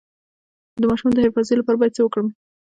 [0.79, 2.27] د ماشوم د حافظې لپاره باید څه ورکړم؟